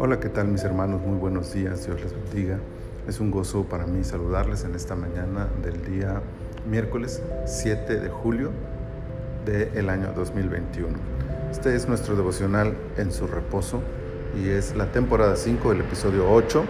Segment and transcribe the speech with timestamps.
[0.00, 1.00] Hola, ¿qué tal mis hermanos?
[1.02, 2.58] Muy buenos días, Dios les bendiga.
[3.06, 6.22] Es un gozo para mí saludarles en esta mañana del día
[6.68, 8.50] miércoles 7 de julio
[9.44, 10.96] del año 2021.
[11.52, 13.80] Este es nuestro devocional en su reposo
[14.42, 16.64] y es la temporada 5 del episodio 8,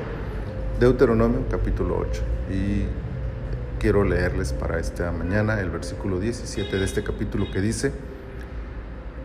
[0.81, 2.23] Deuteronomio capítulo 8.
[2.51, 2.85] Y
[3.79, 7.93] quiero leerles para esta mañana el versículo 17 de este capítulo que dice,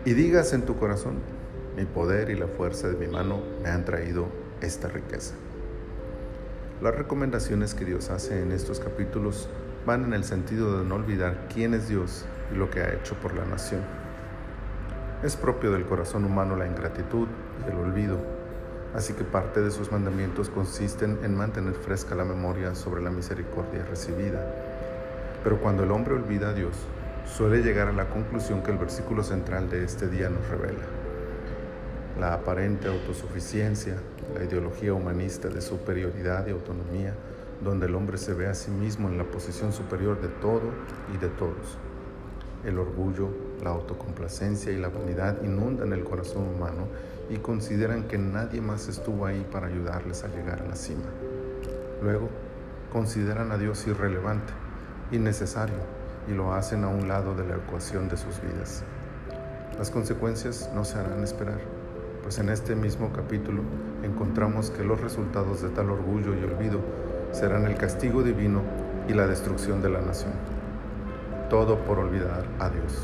[0.04, 1.14] y digas en tu corazón,
[1.76, 4.26] mi poder y la fuerza de mi mano me han traído
[4.60, 5.34] esta riqueza.
[6.80, 9.48] Las recomendaciones que Dios hace en estos capítulos
[9.86, 13.14] van en el sentido de no olvidar quién es Dios y lo que ha hecho
[13.14, 13.82] por la nación.
[15.22, 17.28] Es propio del corazón humano la ingratitud
[17.64, 18.18] y el olvido,
[18.94, 23.84] así que parte de sus mandamientos consisten en mantener fresca la memoria sobre la misericordia
[23.84, 24.44] recibida.
[25.44, 26.74] Pero cuando el hombre olvida a Dios,
[27.26, 31.02] suele llegar a la conclusión que el versículo central de este día nos revela
[32.18, 33.96] la aparente autosuficiencia,
[34.34, 37.14] la ideología humanista de superioridad y autonomía,
[37.64, 40.70] donde el hombre se ve a sí mismo en la posición superior de todo
[41.14, 41.78] y de todos.
[42.64, 43.28] El orgullo,
[43.62, 46.86] la autocomplacencia y la vanidad inundan el corazón humano
[47.30, 51.06] y consideran que nadie más estuvo ahí para ayudarles a llegar a la cima.
[52.02, 52.28] Luego,
[52.92, 54.52] consideran a Dios irrelevante,
[55.10, 55.76] innecesario,
[56.28, 58.82] y lo hacen a un lado de la ecuación de sus vidas.
[59.78, 61.60] Las consecuencias no se harán esperar
[62.22, 63.62] pues en este mismo capítulo
[64.02, 66.80] encontramos que los resultados de tal orgullo y olvido
[67.32, 68.62] serán el castigo divino
[69.08, 70.32] y la destrucción de la nación.
[71.50, 72.96] Todo por olvidar a Dios.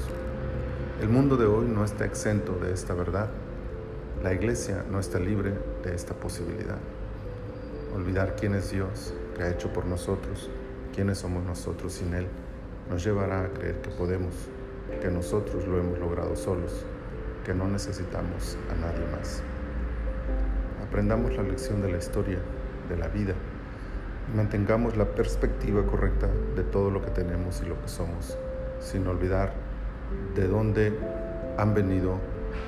[1.03, 3.29] El mundo de hoy no está exento de esta verdad.
[4.23, 5.53] La iglesia no está libre
[5.83, 6.79] de esta posibilidad.
[7.95, 10.49] Olvidar quién es Dios, que ha hecho por nosotros,
[10.95, 12.29] quiénes somos nosotros sin Él,
[12.89, 14.35] nos llevará a creer que podemos,
[15.01, 16.85] que nosotros lo hemos logrado solos
[17.49, 19.41] que no necesitamos a nadie más.
[20.87, 22.41] Aprendamos la lección de la historia,
[22.91, 23.33] de la vida,
[24.31, 28.37] y mantengamos la perspectiva correcta de todo lo que tenemos y lo que somos,
[28.81, 29.55] sin olvidar
[30.35, 30.93] de dónde
[31.57, 32.19] han venido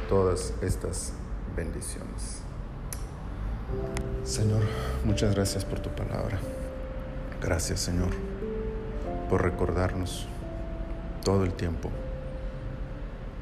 [0.08, 1.12] todas estas
[1.54, 2.40] bendiciones.
[4.24, 4.62] Señor,
[5.04, 6.38] muchas gracias por tu palabra.
[7.42, 8.08] Gracias, Señor,
[9.30, 10.26] por recordarnos
[11.24, 11.88] todo el tiempo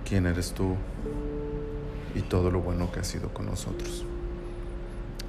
[0.06, 0.76] quién eres tú
[2.15, 4.04] y todo lo bueno que has sido con nosotros.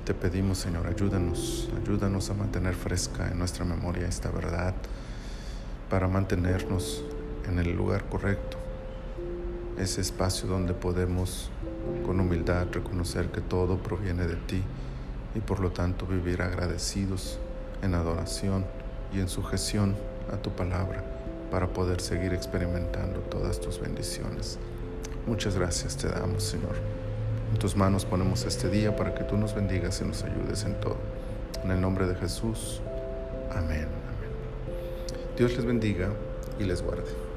[0.04, 4.74] Te pedimos, Señor, ayúdanos, ayúdanos a mantener fresca en nuestra memoria esta verdad
[5.90, 7.06] para mantenernos
[7.48, 8.58] en el lugar correcto,
[9.78, 11.52] ese espacio donde podemos
[12.06, 14.62] con humildad reconocer que todo proviene de ti
[15.36, 17.40] y por lo tanto vivir agradecidos
[17.82, 18.66] en adoración
[19.14, 19.96] y en sujeción
[20.32, 21.04] a tu palabra
[21.52, 24.60] para poder seguir experimentando todas tus bendiciones.
[25.26, 26.76] Muchas gracias te damos, Señor.
[27.52, 30.80] En tus manos ponemos este día para que tú nos bendigas y nos ayudes en
[30.80, 30.98] todo.
[31.64, 32.82] En el nombre de Jesús.
[33.52, 33.88] Amén.
[33.88, 33.88] Amén.
[35.38, 36.10] Dios les bendiga
[36.60, 37.29] y les guarde.